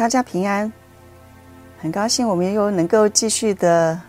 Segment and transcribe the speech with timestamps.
[0.00, 0.72] 大家平安，
[1.78, 4.00] 很高兴我们又能够继续的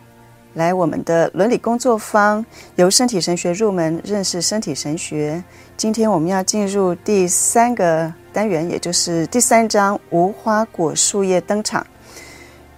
[0.53, 2.45] 来我们的伦理工作坊，
[2.77, 5.43] 由身体神学入门，认识身体神学。
[5.75, 11.85] 今天我们要进入第三个单元，也就是第三章无花果树叶登场。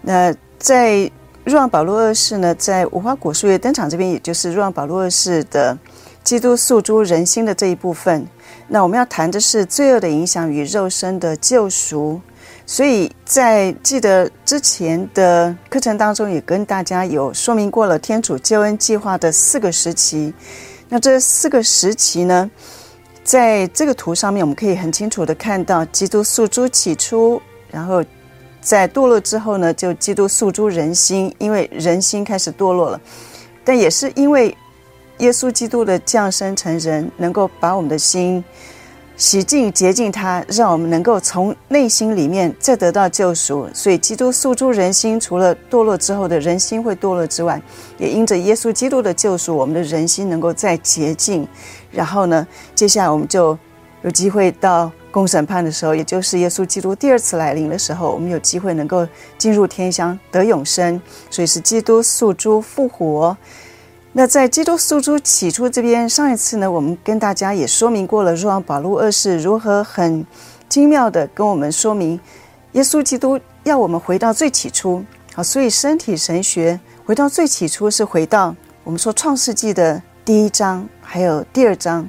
[0.02, 1.08] 那在
[1.44, 5.78] 若望保禄二世呢，在无花果树叶登场这边，也就是若望保禄二世的
[6.24, 8.26] 基督诉诸人心的这一部分。
[8.68, 12.20] 那我们要谈的是罪恶的影响与肉身的救赎。
[12.66, 20.34] 所以在记得之前的课程当中，也跟大家有说明过了天主救恩计划的四个时期。
[20.88, 22.50] 那这四个时期呢，
[23.24, 28.04] 在这个图上面，我们可以很清楚的看到，基督诉诸起初，然后
[28.62, 33.00] 在堕落之后呢，就基督诉诸人心，因为人心开始堕落了。
[33.66, 34.56] 但也是因为
[35.18, 38.44] 耶稣基督的降生成人，能够把我们的心。
[39.16, 43.68] 洗净洁净它，让我们能够从内心里面再得到救赎。
[43.74, 47.62] 所以，基督诉诸人心，除了堕落之后的人心会堕落之外，
[47.98, 51.48] 也因着耶稣基督的救赎，我们的人心能够再洁净。
[51.92, 53.58] 然后呢，接下来我们就
[54.02, 61.00] 有机会到公审判的时候，也就是耶稣基督第二次来临的时候，我们有机会能够进入天乡得永生。
[61.30, 63.38] 所以是基督诉诸复活。
[64.16, 70.24] 那在基督诉诸起初这边，上一次呢，我们跟大家也说明过了，若望保禄二世如何很
[70.70, 72.20] 精妙的跟我们说明，
[72.74, 75.04] 耶稣基督要我们回到最起初。
[75.34, 82.08] 好，所以身体神学回到最起初是回到我们说创世纪的第一章，还有第二章。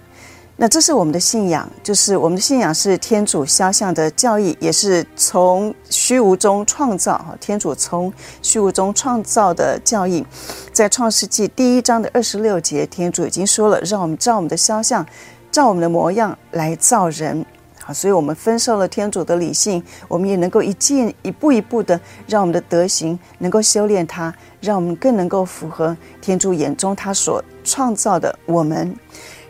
[0.56, 10.24] 那这是我们的信仰，就是我们的信仰是天主肖像的教义，也是从虚无中创造哈，天主从虚无中创造的教义。
[10.72, 15.04] 在创世纪第一章的二十六节，天主已经说了，让我们照我们的肖像，
[15.50, 17.44] 照我们的模样来造人。
[17.82, 28.96] 好，所以我们分受了天主的理性，我们也能够一进一步一步的，让我们的德行能够修炼它，让我们更能够符合天主眼中他所创造的我们。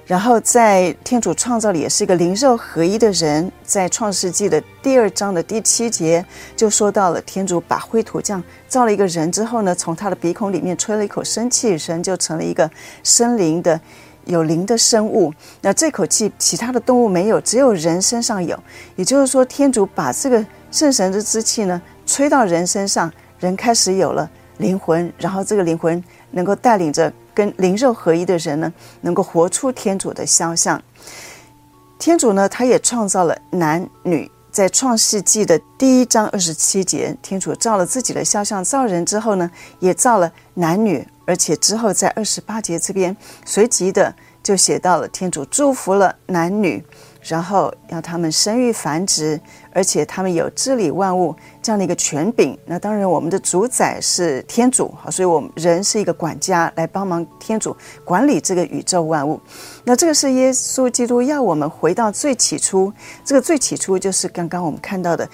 [0.07, 12.71] 然后在天主创造里也是一个灵肉合一的人，在创世纪的第二章的第七节就说到了，天主把灰土匠造了一个人之后呢，从他的鼻孔里面吹了一口生气，人就成了一个
[13.03, 13.81] 生灵的、
[14.27, 15.33] 有灵的生物。
[15.63, 18.59] 那这口气其他的动物没有，只有人身上有。
[18.97, 23.11] 也就是说，天主把这个圣神的之气呢吹到人身上，
[23.41, 24.29] 人开始有了
[24.59, 26.03] 灵魂，然后这个灵魂
[26.35, 27.13] 能够带领着。
[27.37, 30.81] 跟灵肉合一的人呢，能够活出天主的肖像。
[31.99, 34.31] 天主呢，他也创造了男女。
[34.53, 39.51] 在创世纪的第一章二十七节，天主造了自己的肖像造人之后呢，
[39.81, 41.05] 也造了男女。
[41.27, 46.85] 而且之后在二十八节这边，随即的就写到了天主祝福了男女。
[47.21, 49.41] 然后要他们生育繁殖，
[49.75, 52.57] 而且他们有治理万物这样的一个权柄。
[52.65, 59.39] 那当然，我们的主宰是天主，好，所以我们人是一个管家，来帮忙天主管理这个宇宙万物。
[59.85, 62.93] 那这个是耶稣基督要我们回到最起初，
[63.25, 65.29] 这个最起初就是刚刚我们看到的。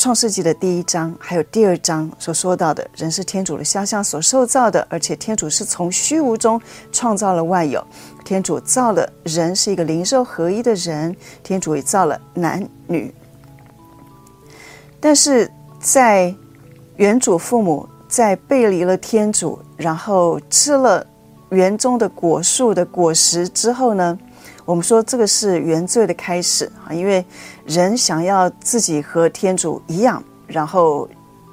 [0.00, 6.60] 创世纪的第一章还有第二章所说到的，人是天主的肖像所受造的，而且天主是从虚无中
[6.92, 7.84] 创造了万有。
[8.24, 13.12] 天主造了人是一个灵兽合一的人，天主也造了男女。
[15.00, 15.50] 但是
[15.80, 16.34] 在
[16.96, 21.06] 原主父母在背离了天主，然后吃了
[21.50, 24.18] 园中的果树的果实之后呢，
[24.64, 27.24] 我们说这个是原罪的开始啊，因为
[27.64, 31.08] 人想要自己和天主一样，然后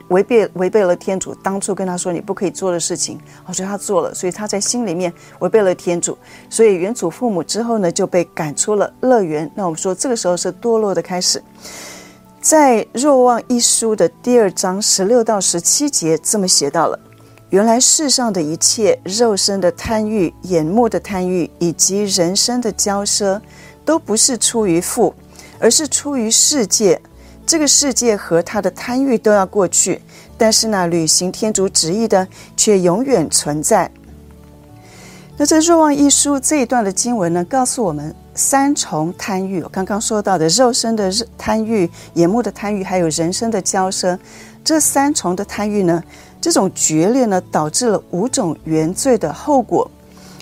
[0.09, 3.19] 违背违背了天主当初跟他说你不可以做的事情，
[3.53, 6.17] 所以他做了，所以他在心里面违背了天主，
[6.49, 9.49] 所以原祖父母之后呢就被赶出了乐园。
[9.55, 11.41] 那我们说这个时候是堕落的开始，
[12.45, 16.99] 在若望一书的第二章十六到十七节这么写到了。
[17.49, 23.41] 原来世上的一切肉身的贪欲、眼目的贪欲，以及人生的骄奢，
[23.83, 25.11] 都不是出于父，
[25.57, 27.01] 而是出于世界。
[27.47, 29.99] 这个世界和他的贪欲都要过去，
[30.37, 33.89] 但是呢，履行天主旨意的却永远存在。
[35.35, 39.63] 那这若望一书这一段的经文呢，告诉我们三重贪欲。
[39.63, 44.15] 我刚刚说到的肉身的贪欲、眼目的贪欲，还有人生的骄奢，
[44.63, 46.03] 这三重的贪欲呢，
[46.39, 49.89] 这种决裂呢，导致了五种原罪的后果。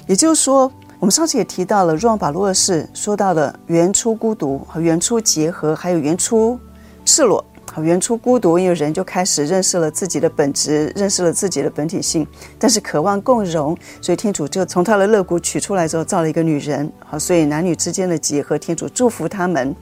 [0.07, 0.69] 也就是说，
[0.99, 6.59] 我们上次也提到了，若望保罗二世说到了原初孤独和原初结合，还有原初
[7.05, 12.27] 赤裸好原初孤独，因为人就开始认识了自己的本质，认识了自己的本体性，
[12.59, 16.91] 但是渴望共融，所以天主就从他的肋骨取出来之后，造了一个女人。
[16.99, 19.75] 好，所以男女之间的结合，天主祝福他们。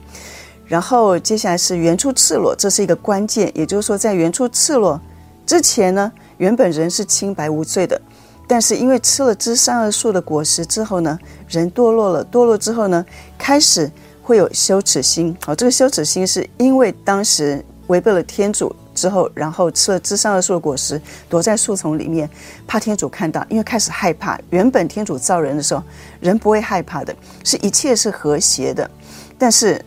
[0.64, 3.50] 然后接下来是原初赤裸，这是一个关键。
[3.54, 4.98] 也就是说，在原初赤裸
[5.44, 8.00] 之前呢，原本人是清白无罪的，
[8.48, 12.24] 但是因为吃了知善恶树的果实之后呢，人堕落了。
[12.24, 13.04] 堕落之后呢，
[13.36, 13.90] 开始
[14.22, 15.36] 会有羞耻心。
[15.44, 17.62] 好，这个羞耻心是因为当时
[17.92, 18.74] 违背了天主。
[18.94, 22.28] 之后，然后吃了知善恶树的果实，躲在树丛里面，
[22.66, 24.38] 怕天主看到，因为开始害怕。
[24.50, 25.82] 原本天主造人的时候，
[26.20, 28.88] 人不会害怕的，是一切是和谐的。
[29.38, 29.82] 但是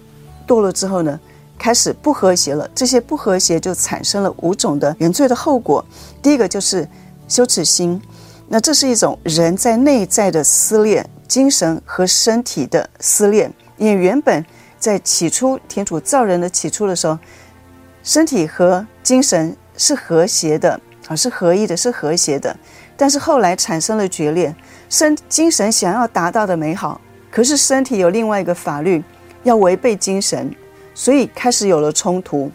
[0.48, 1.20] 堕落之后呢，
[1.56, 2.68] 开始不和谐了。
[2.74, 5.86] 这些不和谐就产生了五种的原罪的后果。
[6.20, 6.88] 第一个就是
[7.28, 8.02] 羞耻心，
[8.48, 13.52] 那这是一种人在内在的撕裂，精神和身体的撕裂。
[13.78, 14.44] 因为原本
[14.80, 17.16] 在起初天主造人的起初的时候。
[18.06, 22.56] 身体和精神是和谐的啊，是合一的，是和谐的。
[22.96, 24.56] 但是后来产生了决裂，
[24.90, 29.04] 身精神想要达到的美好，可是身体有另外一个法律
[29.42, 30.56] 要违背精神，
[30.94, 32.52] 所以开始有了冲突。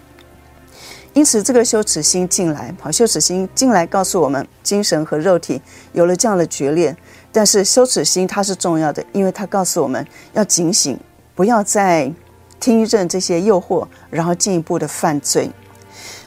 [1.14, 5.60] 因此，这个羞耻心进来，好，羞耻心进来告诉我们，精神和肉体
[5.92, 6.96] 有了这样的决裂。
[7.32, 10.96] 但是羞耻心它是重要的，因为它告诉我们要警醒，
[11.34, 12.12] 不要再。
[12.60, 15.50] 听任这些诱惑，然后进一步的犯罪。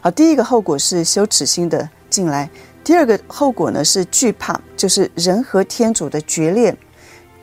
[0.02, 2.50] 好，第一个后果是羞耻心的进来，
[2.84, 6.76] 第二个后果呢是惧怕，就是人和天主的决裂。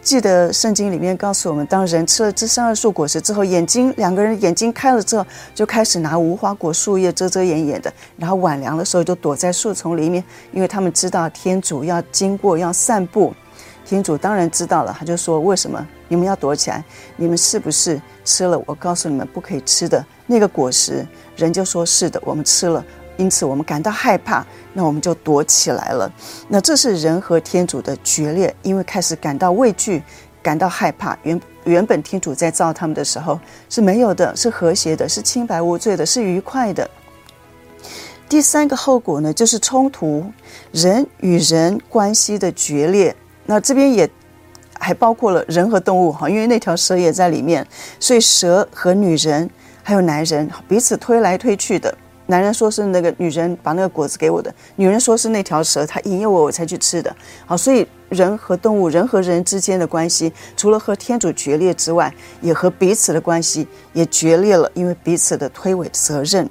[0.02, 13.34] 记得圣经里面告诉我们，当人吃了这善恶树果实之后，眼睛两个人眼睛开了之后，就开始拿无花果树叶遮遮掩掩的，然后晚凉的时候就躲在树丛里面，因为他们知道天主要经过，要散步。
[13.90, 16.84] 天主当然知道了，他就说：“为什么你们要躲起来？
[17.16, 21.04] 你们是不是吃了我告诉你们不可以吃的那个果实？”
[21.34, 22.84] 人就说：“是的，我们吃了，
[23.16, 26.08] 因此我们感到害怕，那我们就躲起来了。”
[26.46, 30.00] 那这是人和天主的决裂，因为开始感到畏惧，
[30.40, 31.19] 感到害怕。
[31.25, 36.88] 原原本天主在造他们的时候是没有的，是和谐的，是清白无罪的，是愉快的。
[38.28, 40.31] 第三个后果呢，就是冲突，
[40.70, 43.16] 人与人关系的决裂。
[43.50, 44.08] 那这边也
[44.79, 47.67] 还包括了人和动物哈，因为那条蛇也在里面，
[47.99, 49.50] 所以蛇和女人
[49.82, 51.93] 还有男人彼此推来推去的。
[52.26, 57.12] 男人说是那个女人把那个果子给我的，女人说是那条蛇，她引诱我，我才去吃的。
[57.44, 66.49] 好，所以人和动物、人和人之间的关系，除了和天主决裂之外，也和彼此的关系也决裂了，因为彼此的推诿责任。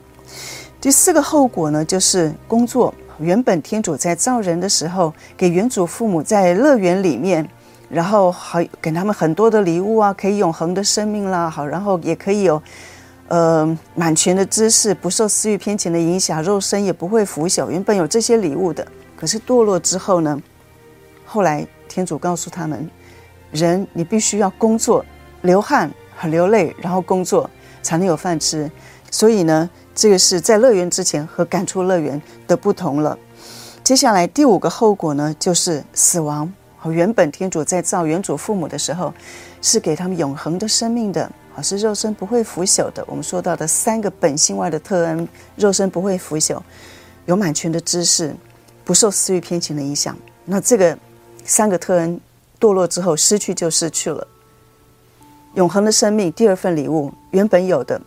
[0.82, 2.94] 第四个后果呢，就是工作。
[3.20, 7.48] 原本天主在造人的时候，给原祖父母在乐园里面，
[7.90, 12.62] 然后好给他们很多的礼物啊，可以永恒的生命啦，好，然后也可以有，
[13.28, 17.70] 呃，满全的知识，不受私欲偏情的影响，肉身也不会腐朽。
[17.70, 18.88] 原本有这些礼物的，
[19.18, 20.42] 可是堕落之后呢，
[21.26, 22.90] 后来天主告诉他们，
[23.52, 25.04] 人你必须要工作，
[25.42, 27.50] 流汗和流泪，然后工作
[27.82, 28.72] 才能有饭吃。
[29.12, 29.70] 所以呢。
[30.00, 33.20] 这个是在乐园之前和赶出乐园的不同了。
[33.84, 36.50] 接下来第五个后果呢，就是死亡。
[36.86, 39.14] 原本天主在造原主父母的时候，
[39.62, 43.04] 是给他们永恒的生命的，啊，是肉身不会腐朽的。
[43.08, 46.62] 我们说到的三个本性外的特恩，肉身不会腐朽，
[47.26, 48.34] 有满全的知识，
[48.86, 50.18] 不受私欲偏情的影响。
[50.46, 50.98] 那这个
[51.44, 52.18] 三个特恩
[52.58, 54.26] 堕落之后，失去就失去了
[55.56, 56.32] 永恒的生命。
[56.32, 58.02] 第二份礼物原本有的，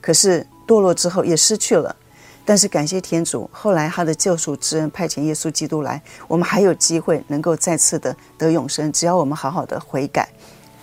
[0.00, 0.46] 可是。
[0.70, 1.96] 堕落之后也失去了，
[2.44, 10.28] 但是感谢天主，后来他的救赎之恩派遣耶稣基督来，我们还有机会能够再次的得永生，只要我们好好的悔改，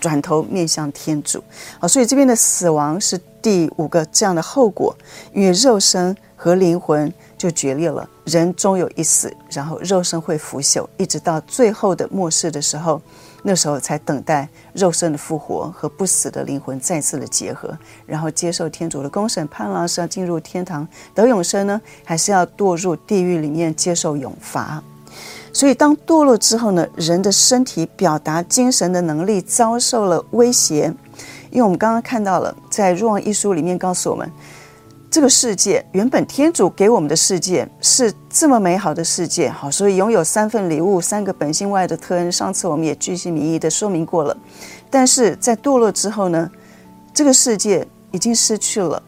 [0.01, 1.41] 转头面向天主。
[1.79, 4.93] 好，所以这边的死亡是第五个这样的后果，
[5.33, 13.01] 因为肉身和灵魂就决裂了，人终有一死，然后肉身会腐朽，一直到最后的末世的时候。
[13.43, 24.83] 那时候才等待肉身的复活和不死的灵魂再次的结合，然后接受天主的公审判了，是要进入天堂得永生呢，还是要堕入地狱里面接受永罚？
[25.53, 30.93] 所以当堕落之后呢，人的身体表达精神的能力遭受了威胁，
[31.49, 34.29] 因为我们刚刚看到了在若望一书里面告诉我们。
[35.09, 42.31] 这个世界原本天主给我们的世界是这么美好的世界，好，所以拥有三份礼物，三个本性外的特恩。
[42.31, 44.37] 上次我们也巨细靡遗的说明过了。
[44.91, 46.47] 但是在堕落之后呢，
[47.11, 49.01] 这个世界已经失去了。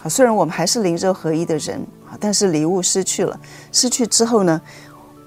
[0.00, 1.86] 好，虽然我们还是灵肉合一的人，
[2.18, 3.38] 但是礼物失去了。
[3.70, 4.58] 失去之后呢，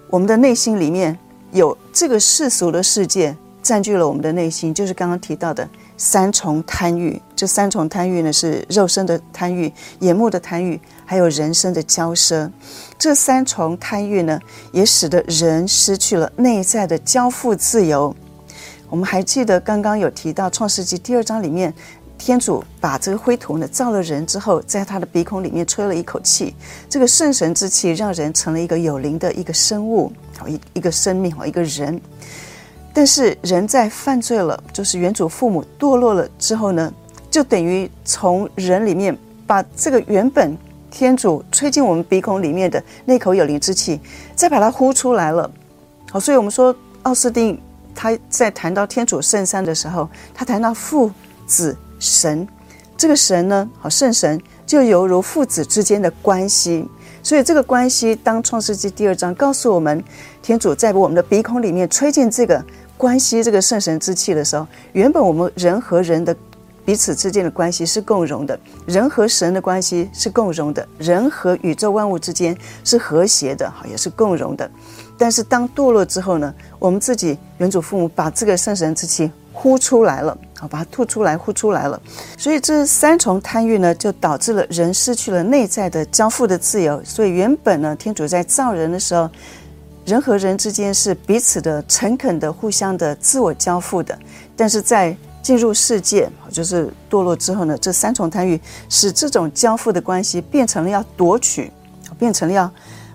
[0.09, 1.15] 我们的内心里面
[1.51, 5.69] 有这个世俗的世界占据了我们的内心，就是刚刚提到的。
[6.03, 12.49] 三重贪欲，这三重贪欲呢，是肉身的贪欲、眼目的贪欲，还有人生的骄奢。
[12.97, 14.39] 这三重贪欲呢，
[14.71, 18.15] 也使得人失去了内在的交付自由。
[18.89, 21.71] 我们还记得刚刚有提到《创世纪》第二章里面，
[22.17, 26.55] 天主把这个灰土呢造了人之后，在他的鼻孔里面吹了一口气，
[26.89, 32.01] 这个圣神之气让人成了一个有灵的一个生物，好一一个生命，好一个人。
[32.93, 36.93] 但是人在犯罪了，就是原主父母堕落了之后呢，
[37.29, 39.17] 就等于从人里面
[39.47, 40.57] 把这个原本
[40.89, 43.99] 天主吹进我们鼻孔里面的那口有灵之气，
[44.35, 45.49] 再把它呼出来了。
[46.11, 47.57] 好，所以我们说奥斯定
[47.95, 51.09] 他在谈到天主圣三的时候，他谈到父
[51.47, 52.45] 子神，
[52.97, 56.85] 这个神呢，好圣神就犹如父子之间的关系。
[57.23, 60.03] 所以这个关系，当创世纪第二章告诉我们，
[60.41, 62.61] 天主在我们的鼻孔里面吹进这个。
[63.01, 66.35] 关系这个圣神之气的时候，原本我们人和人的
[66.85, 74.69] 彼此之间的关系是共融的，人和神的关系是共融的，人和宇宙万物之间是和谐的，好也是共融的。
[75.17, 81.99] 但是当堕落之后呢，我们自己原主父母把这个圣神之气呼出来了，好把它吐出来，呼出来了。
[82.37, 87.01] 所以这三重贪欲呢，就导致了人失去了内在的交付的自由。
[87.03, 89.27] 所以原本呢，天主在造人的时候。
[90.11, 94.19] 人和人之间是彼此的诚恳的、互相的自我交付的，
[94.57, 101.71] 但是在进入世界，就是堕落之后呢，这三重贪欲使这种交付的关系变成了要夺取，
[102.19, 102.69] 变成了要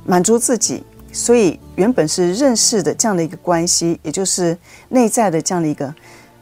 [0.07, 4.57] 满足自己，所以原本是认识的这样的一个关系，也就是
[4.89, 5.95] 内在的这样的一个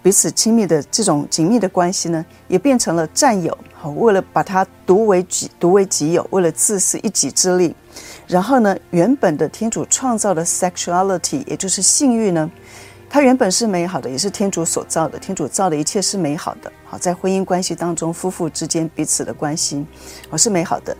[0.04, 7.74] 彼此亲密的这种紧密的关系呢，也变成了占有，好，为了把它独为己、独为己有，为了自私一己之利。
[8.26, 12.50] 然后呢，原本的天主创造的 sexuality，也就是性欲呢，
[13.08, 15.18] 它原本是美好的，也是天主所造的。
[15.18, 16.72] 天主造的一切是美好的。
[16.84, 19.86] 好，在婚姻关系当中，夫妇之间彼此的关心。
[20.30, 20.96] 我，是美好的。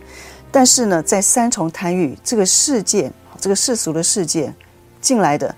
[0.51, 4.53] 但是呢，在三重贪欲这个世界，这个世俗的世界
[5.01, 5.53] 进来的。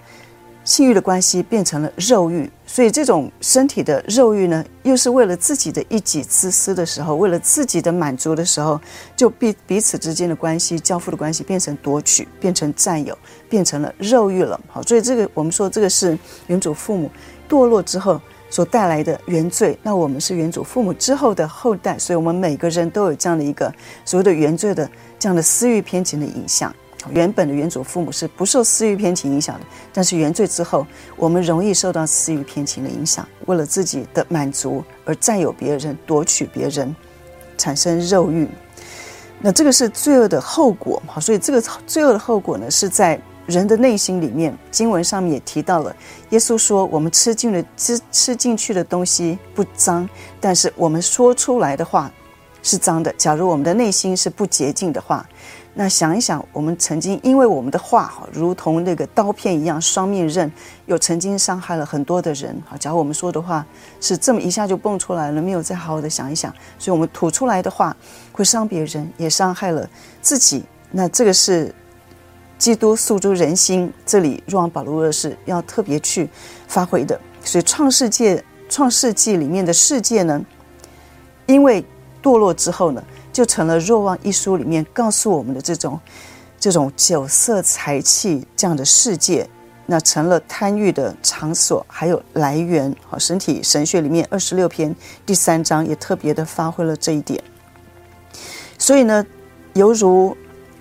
[0.68, 8.78] 性欲的关系变成了肉欲，所以这种身体的肉欲呢，又是为了自己的一己自私的时候，为了自己的满足的时候，
[9.16, 14.60] 就彼彼此之间的关系、交付的关系变成夺取，变成占有，变成了肉欲了。
[14.68, 17.10] 好，所以这个我们说这个是原主父母
[17.48, 18.20] 堕落之后
[18.50, 19.80] 所带来的原罪。
[19.82, 26.76] 那我们是原主父母之后的后代，所以我们每个人都有这样的一个所谓的原罪的这样的私欲偏情的影响。
[27.12, 30.86] 原本的原主父母是不受私欲偏情影响的，但是原罪之后，
[31.16, 36.94] 我们容易受到私欲偏情的影响，为了自己的满足而占有别人、夺取别人，
[37.58, 38.48] 产生肉欲。
[39.40, 44.58] 那这个是罪恶的后果，好，所以这个罪恶的后果呢，是在人的内心里面。
[44.72, 45.96] 经文上面也提到了，
[46.32, 50.10] 耶稣说：“我们吃进了吃吃进去的东西不脏，
[50.42, 52.12] 但是我们说出来的话
[52.64, 53.14] 是脏的。
[53.18, 55.26] 假如我们的内心是不洁净的话。”
[55.80, 60.52] 那想一想，我们曾经因为我们的话哈，如同那个刀片一样双面刃，
[60.88, 62.76] 有曾经伤害了很多的人哈。
[62.76, 63.64] 假如我们说的话
[64.02, 67.96] 是这么一下就蹦出来了，没有再好好的想一想，所以我们吐出来的话
[68.32, 69.88] 会伤别人，也伤害了
[70.20, 70.64] 自己。
[70.90, 71.72] 那这个是
[72.58, 76.28] 基督诉诸人心，这里若望保禄二世要特别去
[76.68, 77.22] 发挥的。
[77.44, 80.44] 所以创世界、创世纪里面的世界呢，
[81.46, 81.86] 因为
[82.24, 83.04] 堕落之后呢。
[83.38, 86.00] 就成了《若望一书》里面告诉我们的这种、
[86.60, 89.48] 这种酒色财气这样的世界，
[89.86, 92.92] 那成了贪欲的场所，还有来源。
[93.08, 97.40] 好，身体神学里面二十六篇第三章也特别的发挥了这一点。
[98.80, 99.24] 所以呢，
[99.76, 100.36] 犹如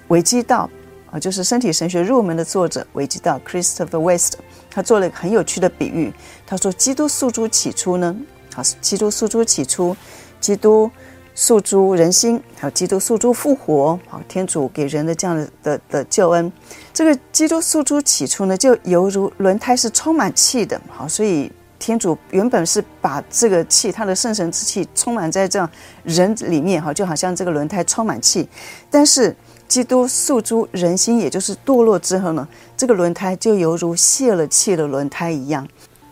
[0.09, 0.71] 维基道
[1.11, 4.39] 啊，就是身体神学入门的作者维基道 Christopher West，
[4.71, 6.11] 他做了一个很有趣的比喻。
[6.47, 8.17] 他说：“基督诉诸起初呢，
[8.55, 9.95] 好，基督诉诸起初，
[10.41, 10.91] 基督。”
[11.39, 16.51] 诉诸人心，还有基督诉诸复活，好，天主给人的这样的的的救恩。
[16.95, 25.71] 这个基督诉诸起初呢，就犹如轮胎是充满气的，好，所以天主原本是把这个气，他的圣神之气充满在这样
[26.05, 28.49] 人里面，哈，就好像这个轮胎充满气。
[28.91, 29.37] 但是
[29.69, 35.69] 基督诉诸人心，也就是堕落之后呢，这个轮胎就犹如泄了气的轮胎一样。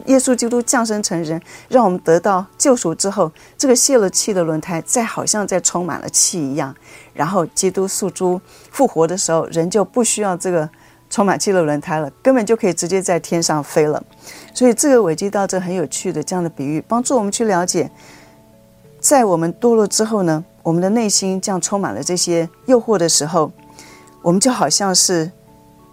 [0.06, 6.74] 耶稣基督降生成人，让我们得到救赎之后，这个泄了气的轮胎再好像再充满了气一样。
[7.12, 10.68] 然后基督诉诸复活的时候，人就不需要这个
[11.08, 14.02] 充满气的轮胎了，根本就可以直接在天上飞了。
[14.52, 17.90] 所以这个韦基道这很有趣的这样的比喻，帮助我们去了解，
[19.00, 23.50] 在我们堕落之后呢，我们的内心这样充满了这些诱惑的时候，
[24.22, 25.30] 我们就好像是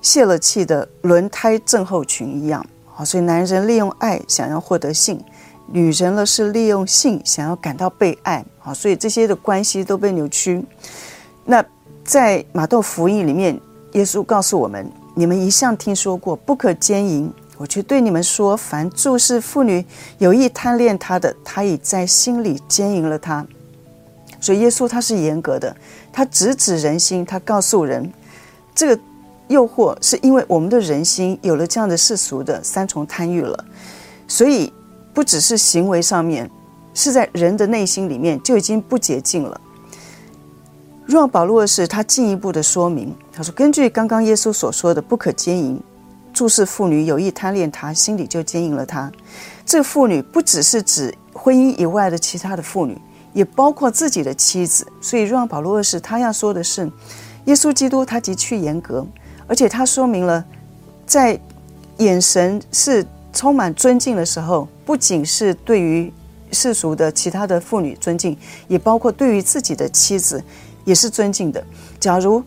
[0.02, 2.66] 泄了气的轮胎症候群一样。
[3.04, 5.24] 所以，男人利用爱想要获得性，
[5.68, 8.44] 女人呢是利用性想要感到被爱。
[8.60, 10.64] 好，所以这些的关系都被扭曲。
[11.46, 11.64] 那
[12.04, 13.60] 在马窦福音里面，
[13.94, 19.86] 耶稣告诉我们：你们一向听说过不可奸淫，我却对你们说，凡注视妇女
[20.18, 23.46] 有意贪恋她的，他已在心里奸淫了她。
[24.40, 25.76] 所以耶稣他是严格的，
[26.12, 28.12] 他直指人心，他告诉人，
[28.74, 29.02] 这个
[29.52, 33.66] 诱惑是因为我们的人心有了这样的世俗的三重贪欲了，
[34.28, 34.74] 所以
[35.14, 36.50] 不只是行为上面，
[36.94, 39.62] 是在人的内心里面就已经不洁净了。
[41.06, 45.80] 若保罗二世他进一步的说明，他说：根据刚刚耶稣所说的，不可奸淫，
[46.34, 49.12] 注视妇女有意贪恋她，心里就奸淫了她。
[49.66, 52.98] 这妇女不只是指婚姻以外的其他的妇女。
[53.34, 56.92] 也包括自己的妻子，所以若保罗二世他要说的是，
[57.46, 59.08] 耶稣基督他极其严格，
[59.52, 60.42] 而且他说明了，
[61.06, 61.38] 在
[61.98, 66.10] 眼神是充满尊敬的时候，不仅是对于
[66.54, 68.38] 世俗的其他的妇女尊敬，
[68.70, 70.42] 也包括对于自己的妻子
[70.86, 71.62] 也是尊敬的。
[72.00, 72.42] 假如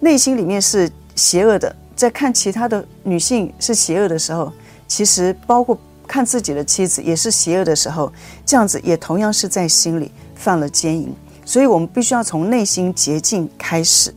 [0.00, 4.52] 内心里面是邪恶的，在看其他的女性是邪恶的时候，
[4.86, 5.78] 其实包括。
[6.06, 8.12] 看自己的妻子也是邪恶的时候，
[8.44, 11.10] 这样子也同样是在心里犯了奸淫，
[11.46, 14.14] 所以我们必须要从内心洁净开始。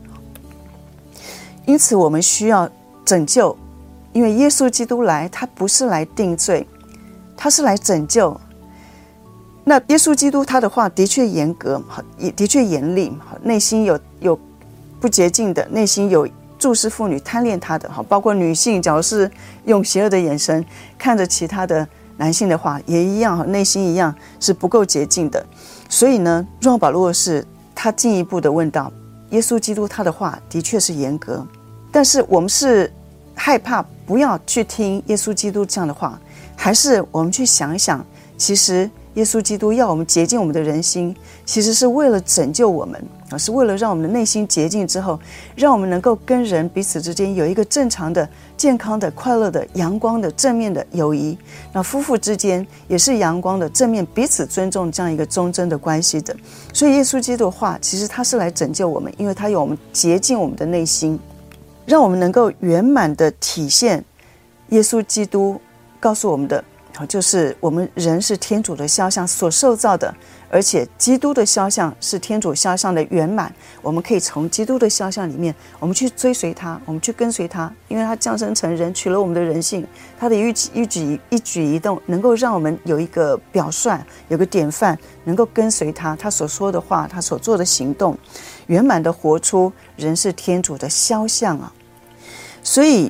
[1.67, 2.67] 因此，我们需要
[3.05, 3.55] 拯救，
[4.13, 6.65] 因为耶稣基督来，他不是来定罪，
[7.35, 8.35] 他是来拯救。
[9.63, 11.79] 那耶稣基督他的话的确严格，
[12.17, 14.39] 也的确严厉，内心有有
[14.99, 16.27] 不洁净的，内心有。
[16.59, 19.29] 注视妇女贪恋他的哈，包括女性，假如是
[19.65, 20.65] 用邪恶的眼神
[20.97, 25.45] 看着其他的男性的话，也一样哈，内心一样是不够洁净的。
[25.87, 27.45] 所以呢，若保罗是
[27.75, 28.91] 他进一步的问道：
[29.29, 31.45] 耶稣基督他的话的确是严格，
[31.91, 32.91] 但是我们是
[33.33, 36.19] 害怕不要去听耶稣基督这样的话，
[36.55, 38.05] 还是我们去想一想，
[38.37, 41.15] 其实耶稣基督要我们洁净我们的人心，
[41.45, 43.03] 其实是为了拯救我们。
[43.29, 45.19] 而是为了让我们的内心洁净之后，
[45.53, 48.25] 让我们能够跟人彼此之间有一个正常的、
[48.55, 51.37] 健康的、快乐的、阳光的、正面的友谊。
[51.73, 56.33] 那夫妇之间也是阳光的、正面、彼此尊重这样一个忠贞的关系的。
[56.71, 61.19] 所以，耶稣基督的话其实他是来拯救我们，因为他有我们洁净我们的内心，
[61.87, 64.03] 让我们能够圆满的体现
[64.69, 65.59] 耶稣基督
[66.01, 66.61] 告诉我们的，
[67.07, 70.13] 就是我们人是天主的肖像所受造的。
[70.49, 73.53] 而且，基督的肖像是天主肖像的圆满。
[73.81, 79.85] 我们可以从基督的肖像里面，我们去追随他，我们去跟随他，因为他降生成人，取了我们的人性。
[80.17, 88.17] 他的一举一举一举一动，能够让我们有一个表率，有个典范，能够跟随他，他所说的话，他所做的行动，
[88.67, 91.73] 圆满的活出人是天主的肖像啊！
[92.67, 93.09] 所以。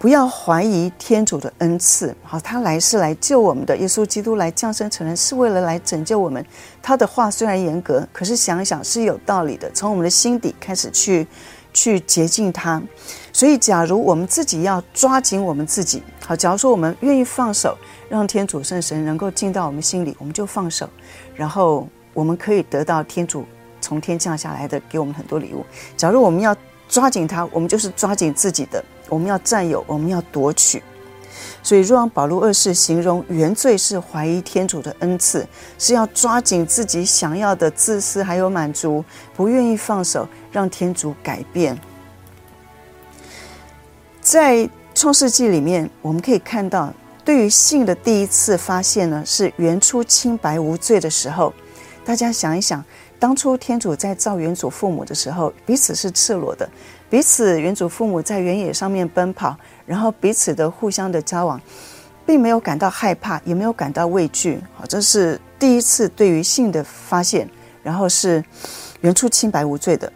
[0.00, 3.76] 不要怀疑天主的恩赐，好，他来是来救我们的。
[3.76, 6.42] 耶稣基督来降生成人，是为了来拯救我们。
[6.80, 9.70] 他的话虽然严格，可是想一想是有道理的。
[9.72, 11.26] 从我们的心底开始去
[11.74, 12.82] 去洁净他。
[13.30, 17.76] 所以，假如我们自己要抓紧我们自己，好，假如说我们愿意放手，
[18.08, 20.88] 让天主圣神能够进到我们心里，我们就放手，
[21.34, 23.44] 然后我们可以得到天主
[23.82, 25.62] 从天降下来的给我们很多礼物。
[25.94, 26.56] 假如我们要
[26.90, 28.84] 抓紧他，我们就是抓紧自己的。
[29.08, 30.82] 我们要占有，我们要夺取，
[31.62, 35.46] 所以若望保禄二世形容原罪是怀疑天主的恩赐，
[35.78, 41.78] 是要抓紧自己想要的自私还有满足，不愿意放手让天主改变。
[44.20, 46.92] 在创世纪里面，我们可以看到，
[47.24, 51.52] 对于性的第一次发现呢，是原初清白无罪的时候。
[52.04, 52.84] 大家想一想，
[53.20, 56.66] 当初天主在造原祖父母的时候，彼此是赤裸的。
[57.10, 59.54] 彼此原祖父母在原野上面奔跑，
[59.84, 61.60] 然后彼此的互相的交往，
[62.24, 64.58] 并没有感到害怕，也没有感到畏惧。
[64.74, 67.46] 好，这是第一次对于性的发现，
[67.82, 68.42] 然后是
[69.02, 70.10] 原初清白无罪的。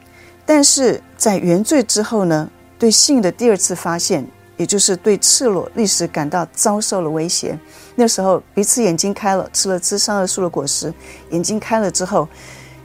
[0.47, 7.59] 但是在原罪之后呢，对性的第二次发现，也就是对赤裸历史感到遭受了威胁。
[7.97, 10.95] 那时候彼此眼睛开了，吃了知善恶树的果实，
[11.31, 12.29] 眼睛开了之后，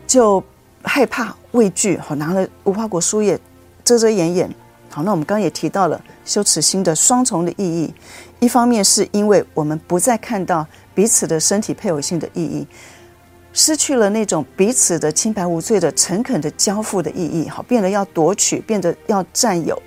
[0.10, 0.43] 就
[0.82, 1.95] 害怕畏惧。
[2.00, 3.39] 好，拿了无花果树叶。
[3.86, 4.56] 遮遮掩掩，
[4.89, 7.91] 好，那我们刚刚也提到了羞耻心的双重的意义。
[8.39, 12.67] 一方面是因为我们不再看到彼此的身体配偶性的意义，
[13.52, 19.80] 失去了那种彼此的清白无罪的诚恳的交付的意义，好，变得要夺取，变得要占有。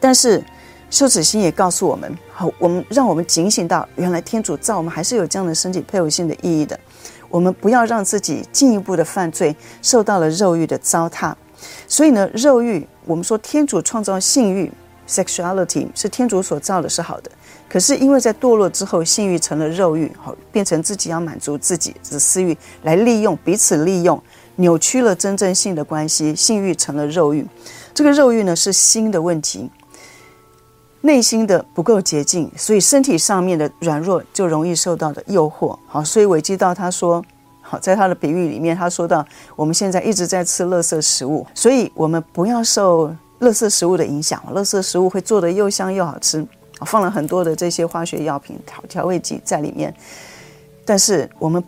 [0.00, 0.42] 但是
[0.88, 6.78] 羞耻心也告诉我们，好，我们让我们警醒到，原来天主造我们还是有这样的身体配偶性的意义的。
[7.28, 11.34] 我们不要让自己进一步的犯罪，受到了肉欲的糟蹋。
[11.88, 14.70] 所以呢，肉欲，我们说天主创造性欲
[15.08, 17.30] （sexuality） 是天主所造的，是好的。
[17.68, 24.22] 可是因为在堕落之后，性欲成了肉欲，好，变成自己要满足自己的私欲，来利用彼此利用，
[24.56, 27.44] 扭曲了真正性的关系，性欲成了肉欲。
[27.92, 29.68] 这个肉欲呢，是心的问题。
[31.02, 35.78] 内心的不够洁净，所以身体上面的软弱就容易受到的诱惑。
[35.86, 37.24] 好，所以韦基道他说，
[37.60, 43.08] 好，在他的比喻里面，他说到我们现在一直在吃垃圾食物，所以我们不要受
[43.40, 44.42] 垃圾食物的影响。
[44.52, 46.44] 垃圾食物会做得又香又好吃，
[46.86, 49.94] 放了很多的这些化学药品调调味剂在里面，
[50.84, 51.62] 但是我们。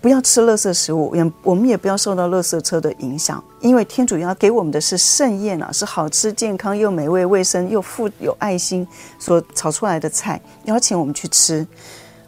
[0.00, 8.86] 不要吃垃圾食物，也我们也不要受到垃圾车的影响，因为天主要给我们的是盛宴啊，是好吃、健康又美味、卫生又富有爱心
[9.18, 11.66] 所炒出来的菜，邀请我们去吃。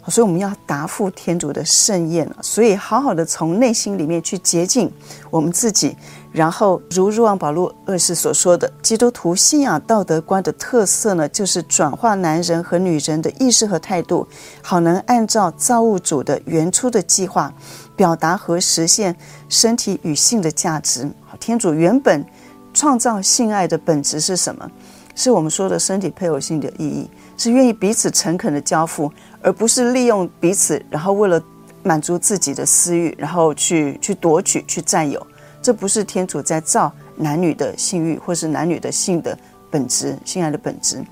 [0.08, 4.90] 所以我们要答复天主的盛宴了，所以好好的从内心里面去洁净
[5.30, 5.96] 我们自己，
[6.32, 14.26] 然后如若望保禄二世所说的，基督徒信仰道德观的特色呢，就是转化男人和女人的意识和态度，
[14.62, 17.52] 好能按照造物主的原初的计划，
[17.94, 19.14] 表达和实现
[19.48, 21.08] 身体与性的价值。
[21.38, 22.24] 天主原本
[22.74, 24.68] 创造性爱的本质是什么？
[25.14, 29.12] 是我们说的身体配偶性的意义，是愿意彼此诚恳的交付。
[29.42, 31.42] 而不是利用彼此，然后为了
[31.82, 35.26] 满足自己的私欲，然后去去夺取、去占有，
[35.62, 39.38] 这不是天主在造男女的性欲，或是男女的性的
[39.70, 41.02] 本质、性爱的本质。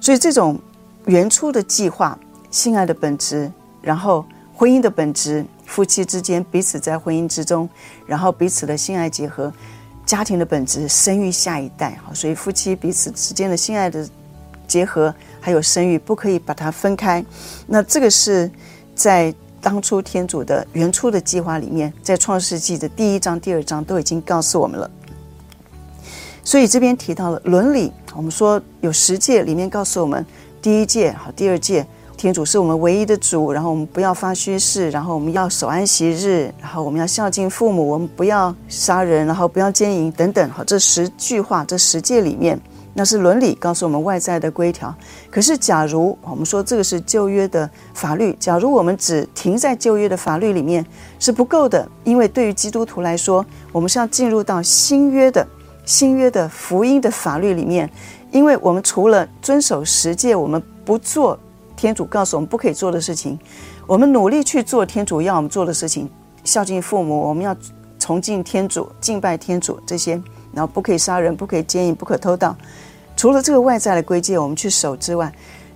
[0.00, 0.58] 所以，这种
[1.06, 2.18] 原初的计划、
[2.50, 7.68] 性爱的本质，然后婚姻的本质，夫妻之间彼此在婚姻之中，
[8.06, 9.52] 然后彼此的性爱结合，
[10.04, 11.96] 家庭的本质，生育下一代。
[12.04, 14.08] 好，所以夫妻彼此之间的性爱的
[14.66, 15.14] 结合。
[15.40, 17.24] 还有生育不可以把它分开，
[17.66, 18.50] 那这个是
[18.94, 24.90] 在当初天主的原初的计划里面，在创世纪的第一章、第二章都已经告诉我们了。
[26.44, 30.24] 所以这边提到了伦理，我们说有十诫里面告诉我们，
[30.62, 42.58] 第一诫好，第二诫，天主是我们唯一的主，然后我们不要发虚誓，然后我们要守安息日，然后我们要孝敬父母，我们不要杀人，然后不要奸淫等等，好，这十句话，这十诫里面。
[42.98, 44.92] 那是伦理告诉我们外在的规条，
[45.30, 50.84] 可是假如我们说这个是旧约的法律，假如我们只停在旧约的法律里面
[51.20, 55.46] 是不够的，因为对于基督徒来说，我们是要进入到新约的
[55.84, 57.88] 新约的福音的法律里面，
[58.32, 61.38] 因为我们除了遵守十诫，我们不做
[61.76, 63.38] 天主告诉我们不可以做的事情，
[63.86, 66.10] 我们努力去做天主要我们做的事情，
[66.42, 67.56] 孝敬父母，我们要
[68.00, 70.20] 崇敬天主、敬拜天主这些，
[70.52, 72.56] 然后不可以杀人，不可以奸淫，不可偷盗。
[73.18, 75.30] 除了这个外在的规诫我们去守之外，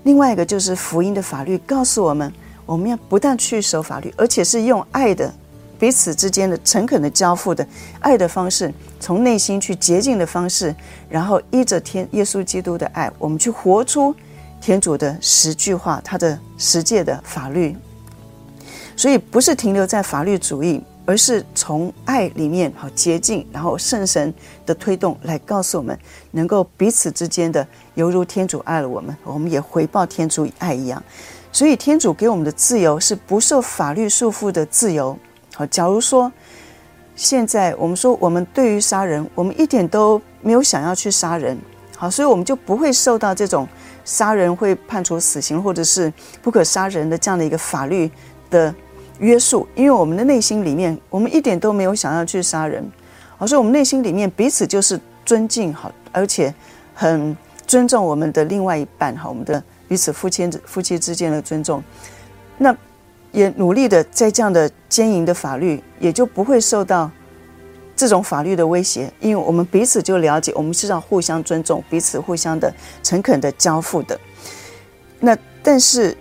[0.05, 2.33] 另外一个就是福音的法律告诉我们，
[2.65, 5.35] 我们要不但去守法律，而且是用爱的
[5.77, 7.67] 彼此之间的诚恳的交付的
[7.99, 10.73] 爱的方式，从内心去洁净的方式，
[11.09, 14.15] 然后依着天耶稣基督的爱，我们去活出
[14.61, 17.77] 天主的十句话，他的十诫的法律。
[18.95, 20.81] 所以不是停留在法律主义。
[21.05, 24.33] 而是从爱里面好洁净，然后圣神
[24.65, 25.99] 的推动来告诉我们，
[26.31, 31.03] 能够彼此之间的犹如天主爱了我们，我们也回报天主爱一样。
[31.51, 35.19] 所以天主给我们的自由是不受法律束缚的自由。
[35.55, 36.33] 好，假如说
[37.17, 41.59] 现在我们说我们对于杀人，我们一点都没有想要去杀人，
[41.97, 43.69] 好，所以我们就不会受到这种
[44.05, 48.11] 杀人会判处死刑或者是不可杀人的这样的一个法律
[48.49, 48.73] 的。
[49.19, 52.85] 约束，因为我们的内心里面，我们一点都没有想要去杀人，
[53.39, 56.53] 而是我们内心里面彼此就是尊敬好，而且
[56.95, 61.83] 很尊重我们的另外一半哈，我们的彼此夫妻夫妻之间的尊重，
[62.59, 62.77] 那
[63.31, 67.11] 也努力的在这样的经营的法律，也就不会受到
[67.95, 72.73] 这种法律的威胁，因为我们彼此就了解，我们是要互相尊重，彼此互相的
[73.03, 74.19] 诚恳的交付的。
[75.21, 76.17] 那但是。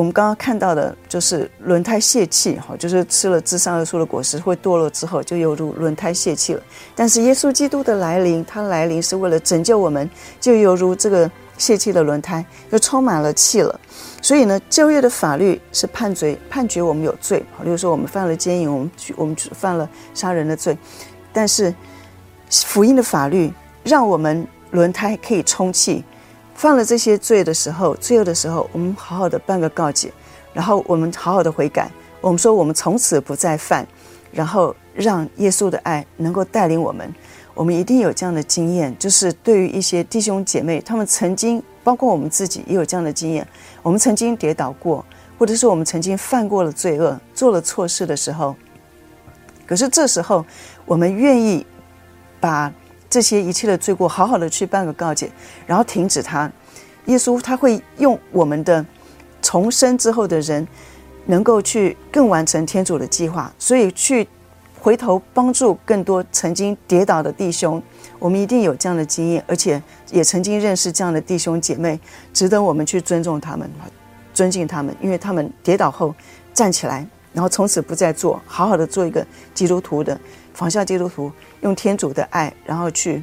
[0.00, 6.62] 我们刚刚看到的就是轮胎泄气，哈，就是吃了自善恶树的果实会堕落之后，就犹如轮胎泄气了。
[6.96, 10.08] 但是耶稣基督的来临，他来临是为了拯救我们，
[10.40, 13.78] 就犹如这个泄气的轮胎，又充满了气了。
[14.22, 20.74] 所以呢，旧约的法律是判罪，判决我们有罪，好，例如说我们犯了奸淫，我们我们犯了杀人的罪。
[21.30, 21.74] 但是
[22.48, 23.52] 福音的法律
[23.84, 26.02] 让我们轮胎可以充气。
[26.60, 30.12] 犯了这些罪的时候，罪恶的时候，我们好好的办个告解，
[30.52, 33.86] 然后我们好好的悔改，我们说我们从此不再犯，
[34.30, 37.10] 然后让耶稣的爱能够带领我们。
[37.54, 43.48] 我们一定有这样的经验，就是对于一些弟兄姐妹，他们曾经，包括我们自己也有这样的经验，
[43.82, 45.02] 我们曾经跌倒过，
[45.38, 48.54] 或者是我们曾经犯过了罪恶，做了错事的时候，
[49.66, 50.44] 可是这时候
[50.84, 51.64] 我们愿意
[52.38, 52.70] 把。
[53.10, 55.30] 这些一切的罪过，好好的去办个告解，
[55.66, 56.50] 然后停止它。
[57.06, 58.84] 耶稣他会用我们的
[59.42, 60.66] 重生之后的人，
[61.26, 64.28] 能够去更完成天主的计划，所以去
[64.78, 67.82] 回头帮助更多曾经跌倒的弟兄。
[68.18, 71.98] 我们一定有这样的经验，而且也曾经认识这样的弟兄姐妹，
[72.32, 73.68] 值得我们去尊重他们，
[74.32, 76.14] 尊敬他们，因为他们跌倒后
[76.52, 80.18] 站起来，然后从此不再做，好好的做一个基督徒的
[80.52, 83.22] 仿效基督徒，用天主的爱，然后去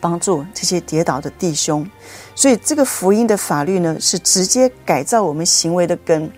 [0.00, 1.86] 帮助这些跌倒的弟兄。
[2.34, 6.30] 所以，这个福音的法律呢，是直接改造我们行为的根，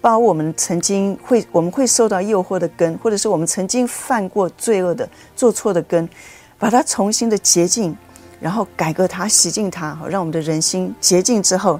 [0.00, 6.08] 把我们曾经会我们会受到诱惑的根，或者是我们曾经犯过罪恶的做错的根。
[6.60, 7.96] 把它重新的洁净，
[8.40, 11.78] 然后改革它、洗净它，好让我们的人心洁净之后，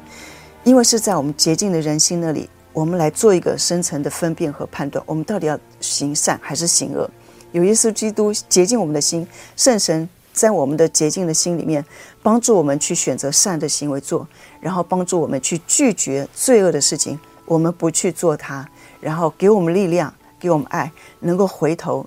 [0.62, 7.10] 因为是在我们洁净的人心那里，我们来做一个深层的分辨和判断，我们到底要行善还是行恶？
[7.50, 11.84] 有耶稣基督洁净我们的心，圣神在我们的洁净的心里面，
[12.22, 14.24] 帮助我们去选择善的行为做，
[14.60, 18.64] 然后帮助我们去拒绝罪恶的事情，我们不去做它，
[19.00, 22.06] 然后给我们力量，给我们爱，能够回头，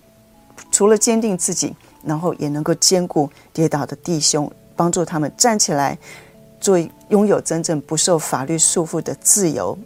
[0.71, 1.75] 除了坚定自己。
[2.03, 5.95] 然后也能够兼顾跌倒的弟兄，帮助他们站起来，
[6.60, 6.79] 做
[7.10, 9.77] 拥有真正不受法律束缚的自由。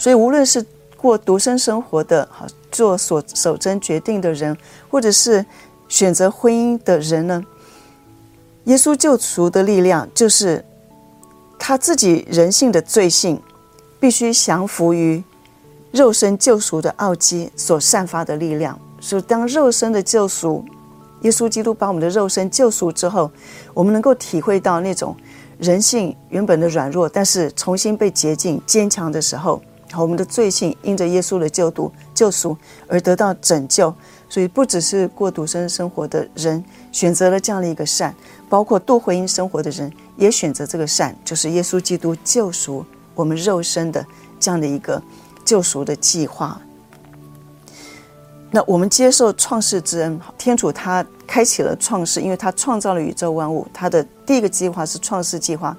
[0.00, 0.64] 所以，无论是
[0.96, 4.56] 过独身生活的好做所守贞决定的人，
[4.88, 5.44] 或者是
[5.90, 7.44] 选择婚姻的人呢，
[8.64, 10.64] 耶稣救赎的力量就是
[11.58, 13.38] 他自己人性的罪性，
[14.00, 15.22] 必须降服于
[15.92, 18.80] 肉身救赎的奥迹所散发的力量。
[19.00, 20.64] 所以，当肉身的救赎。
[21.20, 23.30] 耶稣基督把我们的肉身救赎之后，
[23.74, 25.14] 我们能够体会到那种
[25.58, 29.60] 人性原本的软弱，但是重新被洁净、坚强的时候，
[29.96, 33.94] 我们的罪性因着耶稣的救度、救赎而得到拯救。
[34.28, 38.14] 所以，不只是过独身生活的人选择了这样的一个善，
[38.48, 44.06] 包括度婚姻生活的人也选择这个善，就是耶稣基督救赎我们肉身的
[44.38, 45.02] 这样的一个
[45.44, 46.60] 救赎的计划。
[48.52, 53.66] 那我们接受创世之恩，天主他开启了创世，因为他创造了宇宙万物。
[53.72, 55.76] 他的第一个计划是创世计划。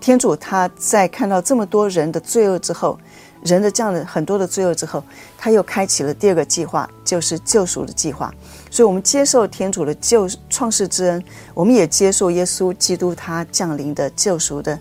[0.00, 2.98] 天主他在看到这么多人的罪恶之后，
[3.44, 5.04] 人的这样的很多的罪恶之后，
[5.36, 8.32] 他又开启了第二个计划，就是救赎的计划。
[8.70, 14.78] 所以，我们接受天主的救创世之恩，我们也接受耶稣基督他降临的救赎的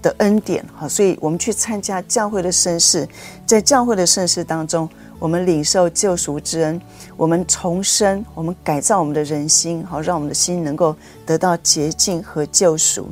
[0.00, 0.64] 的恩典。
[0.74, 3.06] 好，所以我们去参加教会的圣事，
[3.46, 4.88] 在教会的圣事当中。
[5.22, 6.80] 我们领受救赎之恩，
[7.16, 13.06] 我们重生，我们改造我们的人心，好让我们的心能够得到洁净和救赎。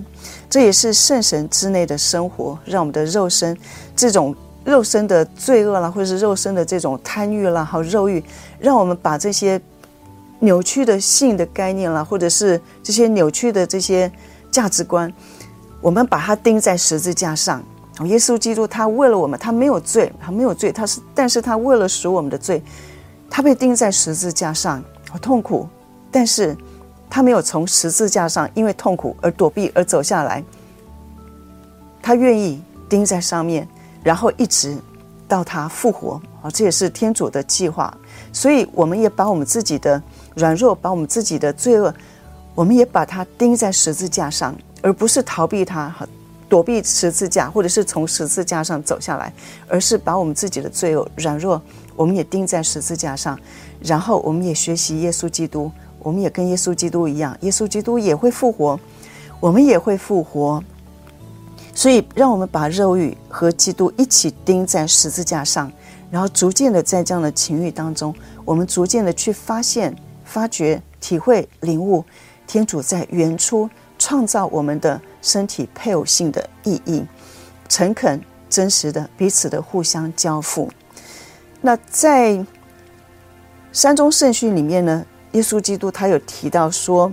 [0.51, 3.57] 这也是圣神之内的生活，让我们的肉身
[3.94, 8.20] 这种肉身的罪恶啦，或者是肉身的这种贪欲啦，好肉欲，
[8.59, 9.61] 让我们把这些
[10.40, 14.11] 扭曲的性的概念啦，或者是这些扭曲的这些
[14.51, 15.12] 价值观，
[15.81, 17.62] 我们把它钉在十字架上。
[18.07, 22.63] 耶稣基督，他为了我们，他没有罪，他没有罪，他是，但是他为了赎我们的罪，
[23.29, 25.69] 他被钉在十字架上，好痛苦，
[26.11, 26.57] 但是
[27.11, 30.43] 他没有从十字架上因为痛苦而躲避而走下来，
[32.01, 33.69] 他愿意钉在上面，
[34.03, 34.77] 然后一直
[35.29, 37.93] 到他复活，啊，这也是天主的计划，
[38.33, 40.03] 所以我们也把我们自己的
[40.37, 41.95] 软弱，把我们自己的罪恶，
[42.55, 45.95] 我们也把它钉在十字架上，而不是逃避它。
[46.51, 49.33] 躲避十字架，或者是从十字架上走下来，
[49.69, 51.63] 而是把我们自己的罪恶、软弱，
[51.95, 53.39] 我们也钉在十字架上，
[53.81, 58.79] 然后我们也学习耶稣基督，我们也跟耶稣基督一样，耶稣基督也会复活，
[59.39, 60.63] 我们也会复活。
[61.73, 65.71] 所以，让我们把肉欲和基督一起钉在十字架上，
[66.11, 68.13] 然后逐渐的在这样的情欲当中，
[68.45, 72.05] 我们逐渐的去发现、发掘、体会、领悟
[72.45, 75.01] 天主在原初创造我们的。
[75.23, 77.05] 身体配偶性的意义，
[77.69, 80.71] 诚恳真实的彼此的互相交付。
[81.61, 82.45] 那在
[83.73, 87.13] 山中圣训里面呢，耶稣基督他有提到说，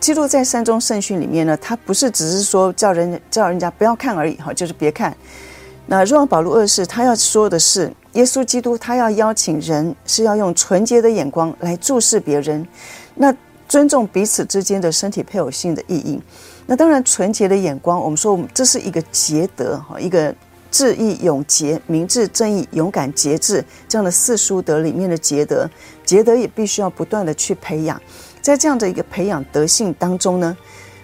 [0.00, 5.16] 基督在山中圣训里面呢，他不是只是说叫人叫人家不要看而已哈，就是别看。
[5.86, 12.66] 那若望保禄二世他要说的是，耶稣基督他要邀请人是要用纯洁的眼光来注视别人，
[13.14, 13.32] 那
[13.68, 16.20] 尊重彼此之间的身体配偶性的意义。
[16.68, 20.34] 那当然，纯洁的眼光，我们说，我们这是一个洁德哈，一个
[20.68, 25.70] 智义勇节、明智正义、勇敢节制这样的四书德里面的洁德，
[26.04, 28.00] 洁德也必须要不断的去培养。
[28.42, 30.56] 在这样的一个培养德性当中呢，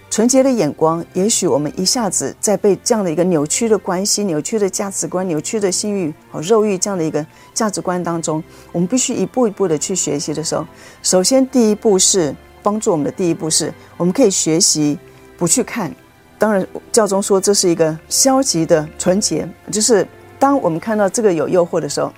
[0.09, 10.67] 纯洁的眼光，也许我们一下子在被这样的一个扭曲的关系、扭曲的价值观、扭曲的性欲和肉欲这样的一个价值观当中，我们必须一步一步的去学习的时候，
[11.01, 14.99] 首先第一步是帮助我们的第一步是，我们可以学习。
[15.37, 15.93] 不去看，
[16.37, 22.11] 当然教宗说这是一个消极的纯洁，就是当我们看到这个有诱惑的时候，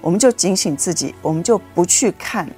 [0.00, 2.48] 我们就警醒自己，我们就不去看。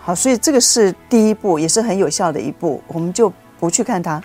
[0.00, 4.22] 好，所以这个是第一步，也是很有效的一步，我们就不去看它。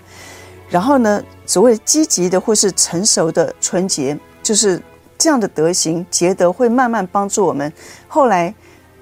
[0.68, 4.80] 然后呢，所谓积极的或是成熟的纯洁，就是
[5.18, 7.70] 这样的德行洁德，会慢慢帮助我们
[8.08, 8.54] 后来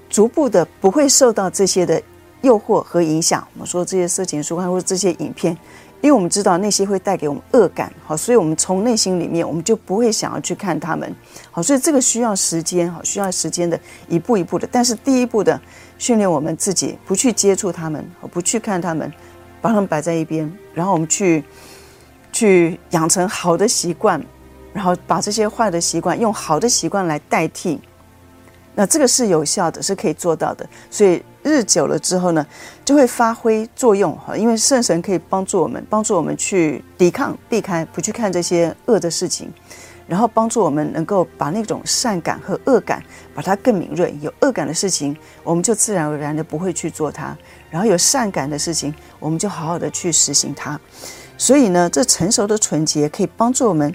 [0.09, 2.01] 逐步的不会受到这些的
[2.41, 3.47] 诱惑和影响。
[3.53, 5.57] 我们说这些色情书刊或者这些影片。
[6.03, 11.15] 因为我们知道那些会带给我们恶感，好，所以我们从内心里面我们就不会想要去看他们，
[11.49, 14.67] 好，所以这个需要时间，好，需要时间的一步一步的。
[14.69, 15.57] 但是第一步的
[15.97, 19.09] 训练我们自己不去接触他们，不去看他们，
[19.61, 21.41] 把他们摆在一边，然后我们去
[22.33, 24.21] 去养成好的习惯，
[24.73, 27.79] 然后把这些坏的习惯用好的习惯来代替。
[28.75, 30.67] 那这个是有效的，是可以做到的。
[30.91, 32.45] 所以日久了之后呢，
[32.83, 34.35] 就会发挥作用哈。
[34.35, 39.51] 因为圣神可以帮助我们，帮助我们去抵抗、避开，不去看这些恶的事情，
[40.07, 43.03] 然后帮助我们能够把那种善感和恶感，
[43.35, 44.17] 把它更敏锐。
[44.21, 47.35] 有恶感的事情，我们就自然而然的不会去做它；
[47.69, 50.79] 然后有善感的事情，我们就好好的去实行它。
[51.37, 53.93] 所以呢，这成熟的纯洁可以帮助我们。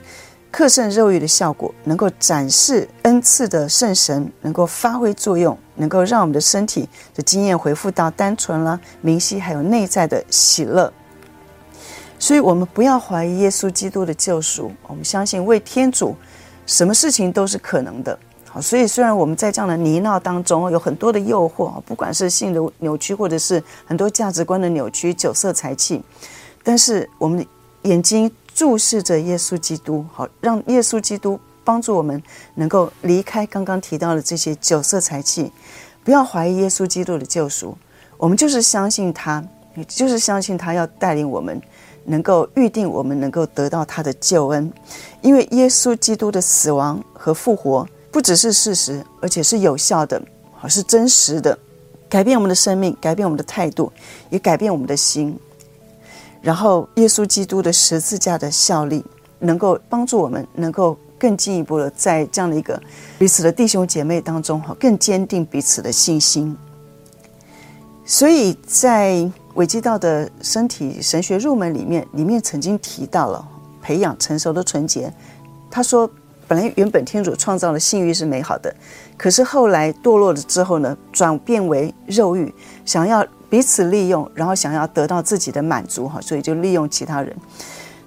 [0.50, 10.90] 克胜肉欲的效果，能够展示恩赐的圣神，能够发挥作用，能够让我们的身体的经验恢复到单纯了、明晰，还有内在的喜乐。
[12.18, 16.16] 所以，我们不要怀疑耶稣基督的救赎，我们相信为天主，
[16.66, 18.18] 什么事情都是可能的。
[18.48, 26.02] 好，所以虽然我们在这样的泥淖当中有很多的诱惑，不管是性的扭曲，或者是很多价值观的扭曲、酒色财气，
[26.62, 27.46] 但是我们的
[27.82, 28.32] 眼睛。
[28.58, 32.20] 注视着耶稣基督，好，让耶稣基督帮助我们
[32.56, 35.52] 能够离开刚刚提到的这些酒色财气，
[36.02, 37.78] 不要怀疑耶稣基督的救赎。
[38.16, 39.40] 我们就是相信他，
[39.86, 41.62] 就是相信他要带领我们，
[42.06, 44.72] 能够预定我们能够得到他的救恩。
[45.22, 50.20] 因为耶稣基督的死亡和复活不只是事实，而且是有效的，
[50.56, 51.56] 好，是真实的，
[52.08, 53.92] 改变我们的生命，改变我们的态度，
[54.30, 55.38] 也改变我们的心。
[56.40, 59.04] 然后，耶稣基督的十字架的效力，
[59.40, 62.80] 能够帮助我们，能够更进一步的在这样的一个
[63.18, 66.56] 彼此的弟兄姐妹当中，哈，更坚定彼此的信心。
[68.04, 73.44] 所以在韦基道的身体神学入门里面，里面曾经提到了
[73.82, 75.12] 培养成熟的纯洁。
[75.68, 76.08] 他说，
[76.46, 78.72] 本来原本天主创造的性欲是美好的，
[79.16, 83.26] 可是后来堕落了之后呢，转变为肉欲，想要。
[83.50, 87.34] 彼此利用，然后想要得到自己的满足，哈，所以就利用其他人。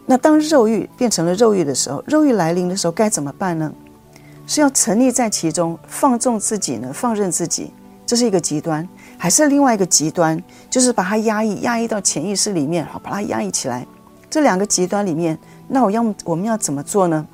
[0.05, 3.71] 那当肉欲变成了肉欲的时候，肉欲来临的时候该怎么办呢？
[4.45, 6.91] 是要沉溺在其中，放纵自己呢？
[6.93, 7.71] 放任自己，
[8.05, 8.85] 这是一个极端；
[9.17, 13.85] 还是另外一个极端，就是把它压抑，压抑到潜意识里面，好，把它压抑起来。
[14.29, 17.25] 这两个极端里面，那我要我们要怎么做呢？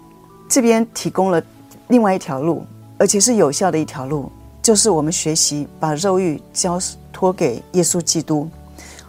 [0.47, 1.41] 这边提供了
[1.87, 2.63] 另外一条路，
[2.97, 6.79] 而且是有效的一条路，就是我们学习把肉欲交。
[7.17, 8.47] 托给耶稣基督。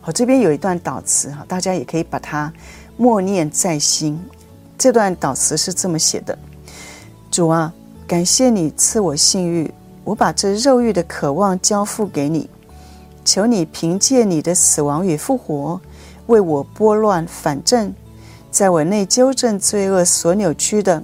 [0.00, 2.50] 好，这边有一段祷词哈，大家也可以把它
[2.96, 4.18] 默念在心。
[4.78, 6.38] 这段祷词是这么写的：
[7.30, 7.70] 主啊，
[8.06, 9.70] 感谢你赐我性欲，
[10.04, 12.48] 我把这肉欲的渴望交付给你，
[13.26, 15.78] 求你凭借你的死亡与复活，
[16.28, 17.92] 为我拨乱反正，
[18.50, 21.02] 在我内纠正罪恶所扭曲的，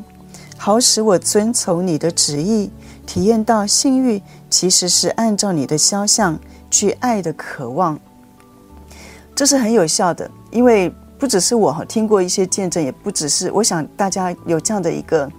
[0.56, 2.70] 好使我遵从你的旨意，
[3.04, 6.40] 体验到性欲其实是按照你的肖像。
[6.74, 7.96] 去爱的渴望，
[9.32, 15.30] 这是很有效的，因为不只是我哈听过一些见证，也不只是我想大家有这样的一个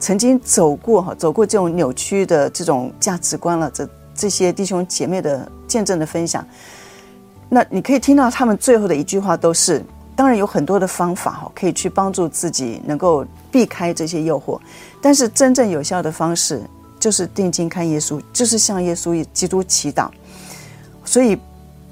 [0.00, 6.42] 曾经走过哈走过这种扭曲的这种价值观了，这这些弟兄姐妹的见证的分享，
[7.50, 9.84] 那你可以听到他们最后的一句话都是：
[10.16, 14.58] 当然有很多的方法哈可以去帮助自己能够避开这些诱惑，
[15.02, 16.62] 但是真正有效的方式
[16.98, 20.08] 就是定睛看耶稣，就是向耶稣基督祈祷。
[21.08, 21.38] 所以，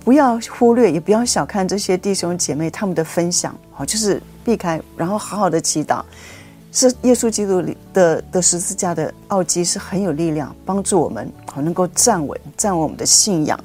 [0.04, 6.02] 不要忽略，也不要小看这些弟兄姐妹他们的分享，好，就是避开，然后好好的祈祷，
[6.70, 13.58] 是耶稣基督里的的十字架的奥迹是很有力量，帮助我们好能够站稳，站稳我们的信仰。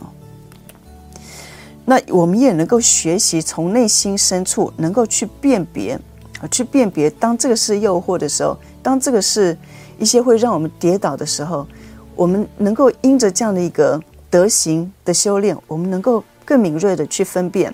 [1.84, 6.00] 那我们也能够学习从内心深处能够去辨别，
[6.40, 9.58] 啊，去辨别当这个是诱惑的时候，当这个是
[10.00, 11.68] 一些会让我们跌倒的时候，
[12.16, 14.02] 我们能够因着这样的一个。
[14.32, 17.72] 德行的修炼，我们能够更敏锐地去分辨，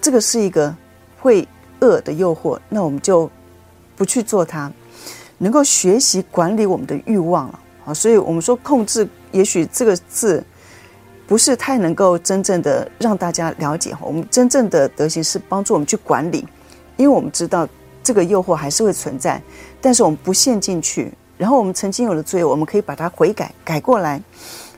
[0.00, 0.74] 这个是一个
[1.20, 1.46] 会
[1.80, 3.30] 恶的诱惑，那我们就
[3.94, 4.72] 不去做它，
[5.36, 7.92] 能够学习管理我们的欲望了啊。
[7.92, 10.42] 所以我们说控制，也许这个字
[11.26, 13.94] 不是太能够真正的让大家了解。
[14.00, 16.48] 我们真正的德行是帮助我们去管理，
[16.96, 17.68] 因为我们知道
[18.02, 19.40] 这个诱惑还是会存在，
[19.82, 24.22] 但是我们不陷进去，然后我们曾经有的罪，我们可以把它悔改改过来。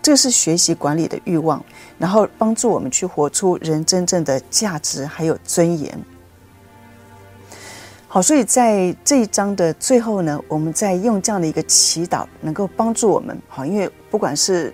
[0.06, 1.60] 这是学习管理的欲望，
[1.98, 6.00] 然后帮助我们去活出人真正的价值还有尊严。
[8.06, 13.36] 好，所以在这一章的最后呢，我们在用这样的一个祈祷，能够帮助我们。
[13.48, 14.72] 好，因为不管是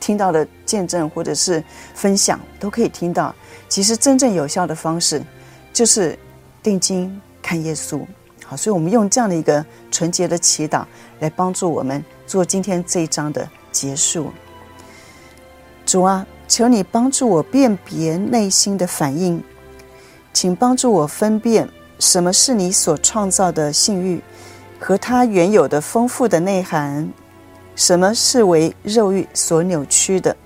[0.00, 1.62] 听到的见证或者是
[1.94, 3.32] 分享，都可以听到，
[3.68, 5.22] 其实真正有效的方式
[5.72, 6.18] 就是
[6.64, 8.04] 定睛看耶稣。
[8.44, 10.84] 好，所以我们用这样的一个纯洁的祈祷
[11.20, 14.32] 来帮助我们做今天这一章的结束。
[15.86, 19.42] 主啊，求你帮助我辨别内心的反应，
[20.32, 21.68] 请帮助我分辨
[21.98, 24.20] 什么是你所创造的性欲
[24.80, 27.08] 和它原有的丰富的内涵，
[27.76, 30.36] 什么是为肉欲所扭曲的。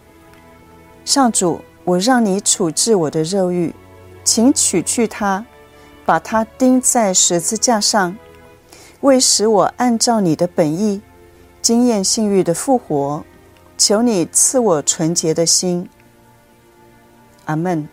[1.05, 3.75] 上主，我让你处置我的肉欲，
[4.25, 5.45] 请取去它，
[6.05, 8.17] 把它钉在十字架上，
[9.01, 11.01] 为使我按照你的本意，
[11.63, 13.25] 经验性欲的复活。
[13.79, 15.89] 求你赐我纯洁的心，
[17.45, 17.89] 阿门。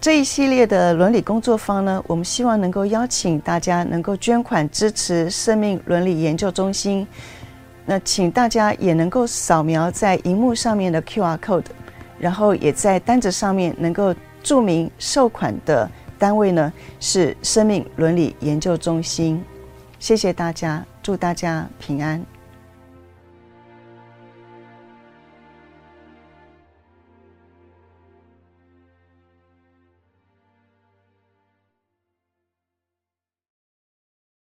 [0.00, 7.06] 这一系列的伦理工作坊呢，我们希望能够邀请大家能够捐款支持生命伦理研究中心。
[7.84, 11.66] 那请大家也能够扫描在荧幕上面的 QR code，
[12.18, 19.42] 然后也在单子上面能够注明受款的单位呢，是生命伦理研究中心。
[19.98, 22.24] 谢谢大家，祝大家平安。